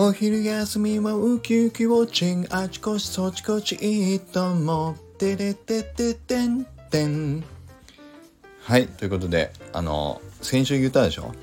[0.00, 2.48] お昼休みはウキウキウォッチング。
[2.52, 7.42] あちこちそちこちいいと思ってれてててんてん。
[8.62, 11.34] はいということであの先週言ったでしょ？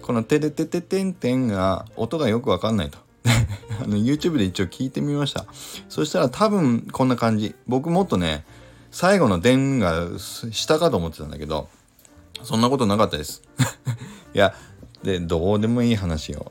[0.00, 2.96] この「てれてててんてん」が音がよくわかんないと。
[3.84, 5.44] あの YouTube で一応聞いてみました。
[5.90, 7.54] そしたら多分こんな感じ。
[7.66, 8.46] 僕もっとね
[8.90, 11.68] 最後の「点が下かと思ってたんだけど
[12.44, 13.42] そんなことなかったです。
[14.32, 14.54] いや
[15.02, 16.50] でどうでもいい話よ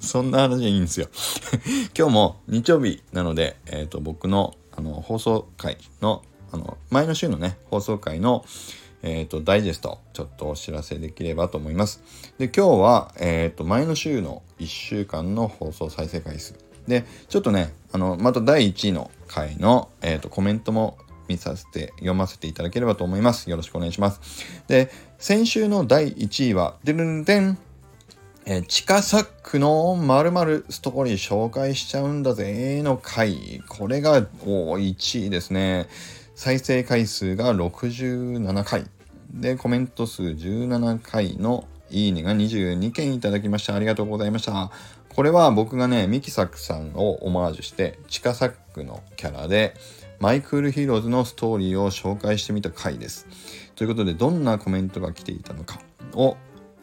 [0.00, 1.08] そんな話はいいんですよ
[1.96, 8.44] 今日も日曜日なので、えーと、僕のあの放送回のあの前の週のね放送回の
[9.02, 12.02] えっ、ー、と、ダイジェスト、ちょっとお知らせできればと思います。
[12.38, 16.54] で、今日は、えっ、ー、と、前の週の1週間の放送再生回数。
[16.88, 23.48] で、ちょっとね、あの、また第1位の回の、えっ、と、コメントも見させて、読ませていただければと思います。
[23.50, 24.20] よろしくお願いします。
[24.66, 27.58] で、先週の第1位は、でるんでん、
[28.48, 33.60] えー、地下サックの〇〇ストーリー紹介しちゃうんだぜの回。
[33.66, 35.88] これが、お1位ですね。
[36.36, 38.84] 再生回数が67回。
[39.32, 43.74] で、コメント数17回のいいねが22件いただきました。
[43.74, 44.70] ありがとうございました。
[45.08, 49.74] これは僕がね、ミキサックさんをオマージュして、地下サックのキャラで、
[50.20, 53.26] マイクールヒーローズのストーリーを紹介してみた回です。
[53.74, 55.80] ということで、どんなコメントが来ていたのか
[56.12, 56.36] を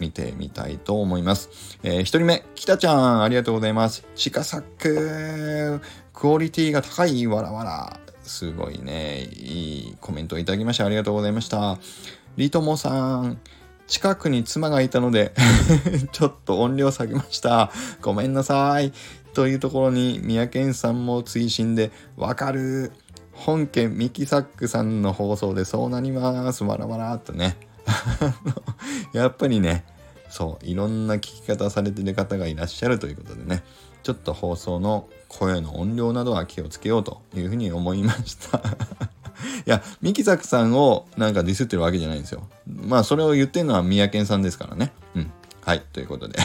[0.03, 1.79] 見てみたいと思います。
[1.81, 4.05] えー、1人目、北ちゃん、ありがとうございます。
[4.15, 5.79] 地下サック、
[6.11, 7.99] クオリティが高い、わらわら。
[8.21, 11.77] すごいね、いいコメントをいただきましてありがとうございました。
[12.35, 13.39] リトモさん、
[13.87, 15.33] 近くに妻がいたので
[16.11, 17.71] ちょっと音量下げました。
[18.01, 18.91] ごめんなさい。
[19.33, 22.91] というところに、三宅さんも追伸で、わかる。
[23.31, 26.63] 本家ミキサックさんの放送でそうなります。
[26.65, 27.57] わらわらっとね。
[29.13, 29.85] やっぱりね、
[30.33, 33.63] そう、いろんな聞き方されてる方がいらっしゃるということでね、
[34.01, 38.61] ちょっと放送の声の音量などは気をつけようというふうに思いました い
[39.67, 42.49] や、ミキザクさんをなんかディスってるわけじゃないんですよ。
[42.65, 44.91] まあ、それを言ってるのは三宅さんですからね。
[45.13, 45.31] うん。
[45.61, 46.39] はい、ということで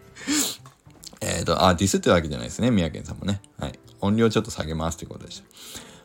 [1.22, 3.40] えっと、あ、ディスってるわけじゃないですね、三宅さんもね。
[3.58, 3.78] はい。
[4.02, 5.42] 音量ちょっと下げますということでし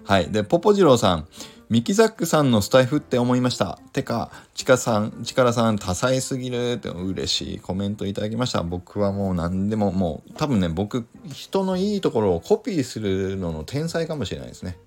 [0.06, 0.14] た。
[0.14, 0.32] はい。
[0.32, 1.28] で、ポポジローさん。
[1.70, 3.78] ミキザックさんのスタイフって思いました。
[3.92, 8.64] てか、チカさん、チカラさん多彩すぎるって嬉しいコメントいただきました。
[8.64, 14.78] 僕はもう何でももう、多分ね、僕、人のいいところをコピーするのの天才かもしれないですね。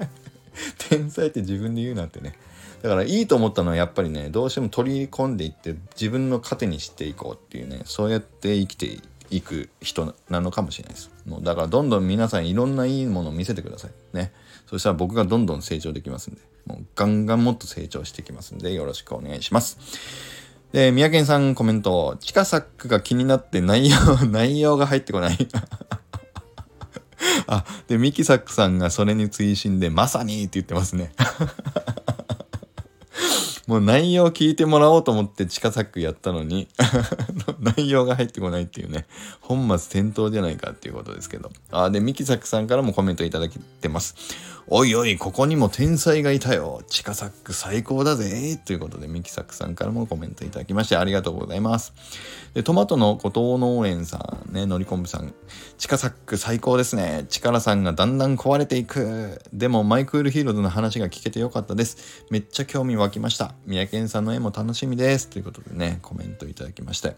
[0.90, 2.34] 天才って自分で言うなんてね。
[2.82, 8.98] だからいいと思ったのはやっぱりね、どうしても取り込んでいって自分の糧にしていこうっていうね、そうやって生きて
[9.32, 11.10] いく人なのかもしれないです。
[11.26, 14.16] もうだからどんどん皆さんいろんないいものを見せてください。
[14.16, 14.32] ね。
[14.66, 19.78] そしたら僕がどんどん成長できますんで、もうガンガンもっと成長していきますんで、よろしくお願いします。
[20.72, 25.48] で、宮健さんコメント、地下サックが気になって内容、 内容が入ってこない
[27.46, 31.12] あ、で、ミキサックさんがそれに追伸で、まさにって言ってますね。
[33.66, 36.68] もう内容聞いてもらおうと思って地下サックやったのに
[37.76, 39.06] 内容が入ってこないっていうね、
[39.40, 41.50] 本末転倒じゃないかっていうことですけど。
[41.70, 44.16] あ、で、ミキサックさんからもコメントいただいてます。
[44.68, 46.82] おいおい、ここにも天才がいたよ。
[46.88, 48.60] 地下サック最高だぜ。
[48.64, 51.92] ということで、ミキサックさんからもコメントいただきましてありがとうございます。
[52.54, 55.34] で、トマトの後藤農園さん、ね、のりこんぶさん。
[55.78, 57.26] 地下サック最高ですね。
[57.28, 59.40] 力さんがだんだん壊れていく。
[59.52, 62.24] でも、マイクールヒーローズの話が聞けてよかったです。
[62.30, 63.51] めっちゃ興味湧きました。
[63.66, 65.28] 三宅さんの絵も楽しみです。
[65.28, 67.16] ということでね、コメントいただきまして。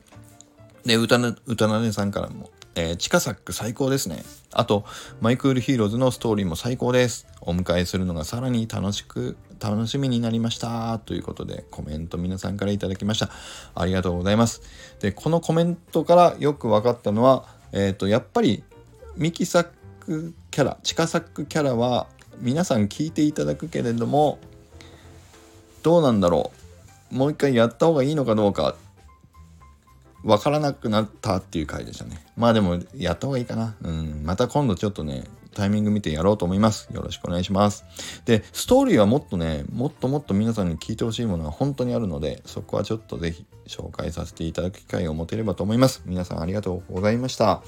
[0.84, 4.22] で、歌な、歌なねさんからも、えー、地下サック最高ですね。
[4.52, 4.84] あと、
[5.20, 7.26] マイクールヒーローズのストーリーも最高です。
[7.40, 10.98] お迎えするのがさらに楽しく、楽しみになりました。
[10.98, 13.30] ということで、コメント皆さんからいただきました。
[13.74, 14.60] ありがとうございます。
[15.00, 18.64] で、このコメントからよく分かったのは、えっ、ー、と、やっぱり、
[19.16, 19.68] ミキサッ
[20.00, 22.08] クキャラ、地下サックキャラは、
[22.40, 24.38] 皆さん聞いていただくけれども、
[25.84, 26.50] どうなんだろ
[27.12, 27.14] う。
[27.14, 28.74] もう一回やった方がいいのかどうか
[30.24, 32.24] わからなくなったっていう回でしたね。
[32.36, 33.76] まあでも、やった方がいいかな。
[33.82, 34.22] うん。
[34.24, 36.88] また今度ちょっとね、タイミング見てやろうと思います。
[36.92, 37.84] よろしくお願いします。
[38.24, 46.02] で、ストーリーはもっとね、もっともっと皆さんに聞いてほしいものは本当にあるので、そこはちょっとぜひ紹介させていただく機会を持てればと思います。
[46.06, 47.62] 皆さんありがとうございました。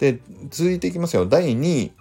[0.00, 0.20] で、
[0.50, 1.24] 続いていきますよ。
[1.26, 1.92] 第2位。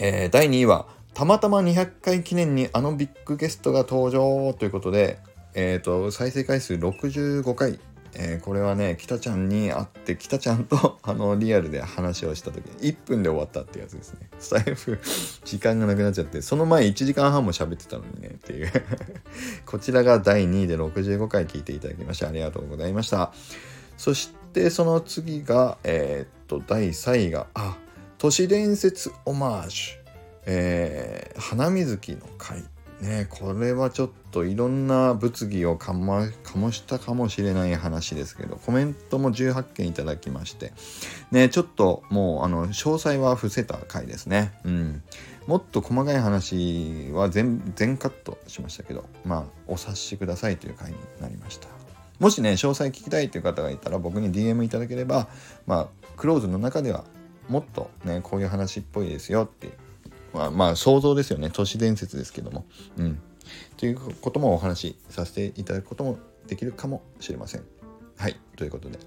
[0.00, 0.86] えー、第2位は、
[1.16, 5.18] たまたま200回記念にあのビッグゲストが登場ということで、
[5.54, 7.80] え、ー、と、再生回数65回
[8.18, 14.28] えー、これはね、北ちゃんに会って、北ちゃんと あの、リアルで話をした時、1分で終わったってやつですね。
[14.38, 14.98] スタイフ、
[15.44, 18.70] 時間がなくなっちゃって、その前1時間半も喋ってたのにね、っていう
[19.64, 23.32] こちらが第2位で65回聞いていただきまして、ありがとうございました。
[23.96, 27.76] そししてその次がえー、っと第3位があ
[28.18, 29.95] 都市伝説オマージュ、
[30.46, 32.64] えー、花水木の会。
[33.00, 40.72] ねこれはちょっといろんな物議をかま醸したかもしれない話ですけどコメントも18件いただきまして。
[41.30, 44.52] ねちょっともうあの詳細は伏せた回ですね。
[44.64, 45.02] うん。
[45.46, 51.68] もっと細かい話は全全カットしましたけどまあお察しくださいという回になりました。
[52.18, 55.28] もしね詳細聞きたいという方がいたら僕に DM いただければ
[55.66, 57.04] まあクローズの中では
[57.48, 59.72] もっとねこういう話っぽいですよっていう
[60.36, 61.50] まあ、まあ想像ですよね。
[61.50, 62.66] 都市伝説ですけども。
[62.98, 63.18] うん。
[63.76, 67.64] ということもお話しさせていただくこともできるかもしれません。
[68.18, 68.36] はい。
[68.56, 68.98] ということで。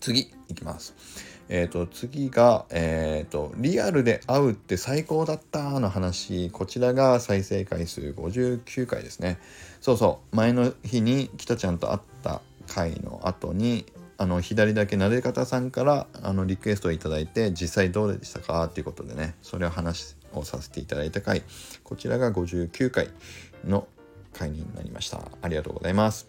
[0.00, 0.94] 次いきます。
[1.48, 6.50] えっ、ー、と次がえっ、ー、とリアルで会うって最高だったの話。
[6.50, 9.38] こちらが再生回数59回ですね。
[9.80, 10.36] そうそう。
[10.36, 13.86] 前の日に北ちゃんと会った回の後に
[14.18, 18.64] あの左だけなで方さんからあのリクエストを頂いて実際どうでしたか？
[18.64, 19.34] っていうことでね。
[19.42, 21.42] それを話をさせていただいた回。
[21.84, 23.10] こちらが59回
[23.64, 23.86] の
[24.32, 25.20] 回になりました。
[25.42, 26.28] ありがとうございます。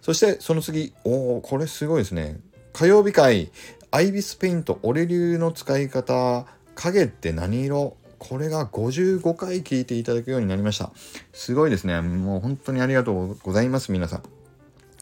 [0.00, 0.92] そしてその次。
[1.04, 2.40] おおこれすごいですね。
[2.72, 3.50] 火曜日会。
[3.90, 6.46] アイビスペイント俺流の使い方。
[6.74, 7.96] 影って何色？
[8.18, 10.92] これが55回聞いていただくようになりました。
[11.32, 12.00] すごいですね。
[12.00, 14.22] もう本当にありがとうございます皆さん。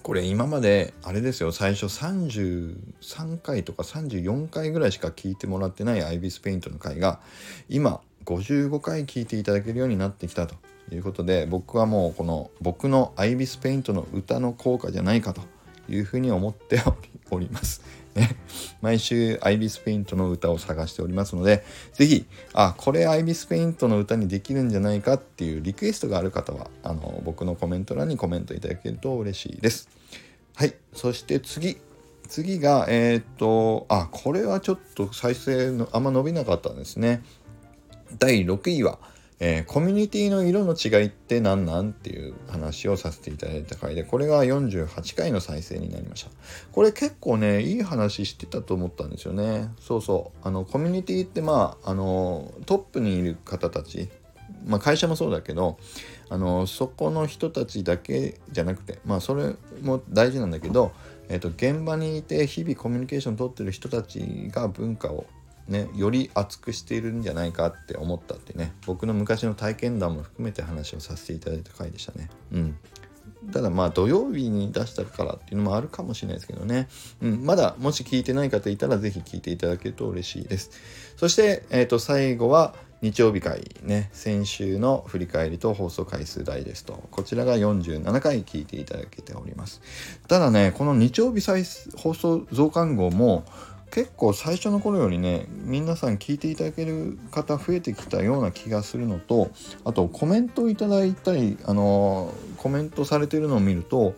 [0.03, 1.53] これ今まであれですよ。
[1.53, 7.21] 最初33回とか34回ぐらいしか聞いてもらってないアイビスペイントの回が
[7.69, 10.55] 今55回聞いていただけるようになってきたと
[10.93, 15.43] いうことで僕はもうこの僕のアイビスペイントの歌の効果じゃないかと
[15.89, 16.81] いうふうに思って
[17.31, 17.83] おり ます。
[18.15, 18.37] ね、
[18.83, 29.89] 毎週アイビスペイントの歌を探しておりますので、ぜひ、あ、これアイビスペイントの歌にできるんじゃないかっていうリクエストがある方は、あの、僕のコメント欄にコメントいただけると嬉しいです。
[30.57, 31.79] はい、そして次。
[32.29, 37.23] 次が、えー、っと、あ、これはちょっと再生のあんま伸びなかったんですね。
[38.19, 38.99] 第6位は、
[39.43, 41.91] えー、コミュニティの色の違いって何なん？
[41.91, 46.31] っていう話をさせていただいた回で、これが48回の再生になりました。
[46.73, 49.71] これ結構ね、いい話してたと思ったんですよね。
[49.81, 50.47] そうそう。
[50.47, 54.11] あの、コミュニティってまあ、あの、トップにいる方たち、
[54.67, 55.79] まあ会社もそうだけど、
[56.29, 60.93] あの、そこの人たちだけじゃなくて、まあそれも大事なんだけど、
[61.31, 65.25] えっ、ー、と、現場にいて日々コミュニケーション取ってる人たちが文化を
[65.71, 72.29] ね、より熱くしているんじゃないかって思ったってね僕の昔の体験談も含めて話をさせていただいた回でしたね。
[72.53, 72.79] うん
[73.53, 76.89] ただまあ土曜日に出したからっていうのもあるかもしれないですけどね。
[77.23, 80.71] うん、まだもし聞いてない方いたら是非聞いていただけると嬉しいです。
[81.17, 89.81] そして、えー、と最後は日曜日会ね、先週の振り返りと放送回数大ですと、こちらが47回聞いていただけております。
[90.29, 91.65] ただね、この日曜日再
[91.97, 93.45] 放送増刊号も、
[93.91, 99.51] 結構最初の頃よりね皆さん聞いていただける方増えてきたような気がするのと
[99.85, 104.15] あとコメントをいただいたりあのコメントされてるのを見ると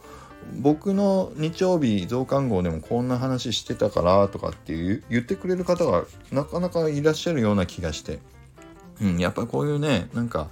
[0.59, 8.19] 僕の日曜日増刊号でもこんな話してたからとかっていう言ってくれる方がなかなかいらっしゃるような気がして、
[9.01, 10.51] うん、やっぱこういうねなんか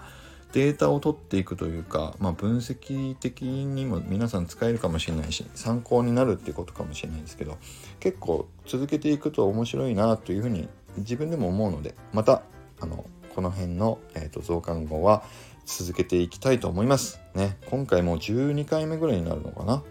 [0.52, 7.56] データを取っていくというか、まあ、分析的にも皆さん使えるかもしれないし参考になるっていうことかもしれないですけど
[8.00, 12.42] 結構続けていくと面白いなというふうに自分でも思うのでまた
[12.80, 13.04] あの
[13.34, 15.22] この辺の、えーと、増刊号は
[15.64, 17.20] 続けていきたいと思います。
[17.34, 19.82] ね、今回もう12回目ぐらいになるのかな。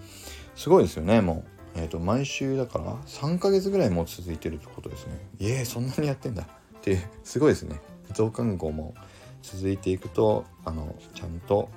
[0.55, 1.79] すごいですよね、もう。
[1.79, 5.13] えっ、ー、と、毎週だから3ヶ月ぐらいもう続いてるってことですね。
[5.39, 6.43] いえ、そんなにやってんだ。
[6.43, 6.47] っ
[6.81, 7.79] て、すごいですね。
[8.13, 8.93] 増刊号も
[9.41, 11.69] 続いていくとあのちゃんと,、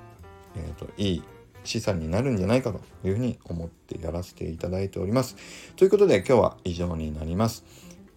[0.55, 1.23] えーと、いい
[1.63, 5.35] 資産になるんじゃないかというふうに思ってやらせていただいております。
[5.75, 7.63] ということで今日は以上になります。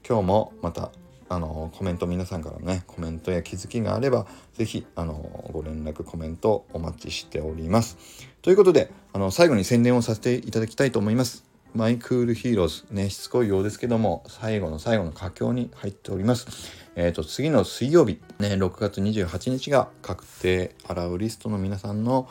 [0.06, 0.90] 今日もまた
[1.28, 7.98] あのコメント皆さんからねコメントや気づきがあれば是非あのご連絡コメントお待ちしております。
[8.42, 11.44] ということであの最後に宣伝をさせていただきたいと思います。
[11.74, 16.85] マイクールヒーローズねしつこいようですけども最後の最後の佳境に入っております。
[16.96, 22.28] えっ、ー、と、次の水曜日、ね、6月28日が確定 allowlist の皆さんの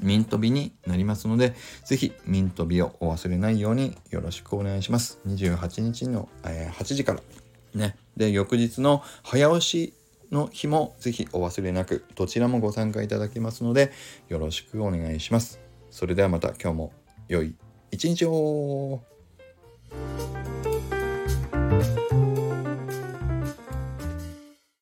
[0.00, 1.54] ミント日になりますので、
[1.84, 5.18] ぜひミント日をお忘れないようによろしくお願いします。
[5.26, 7.20] 28日の、えー、8時から。
[7.74, 7.96] ね。
[8.16, 9.94] で、翌日の早押し
[10.30, 13.92] の日もぜひお忘れなく、どちらもご参加いただけますので、
[14.28, 15.58] よろしくお願いします。
[15.90, 16.92] それではまた今日も
[17.28, 17.54] 良い
[17.90, 19.02] 一日を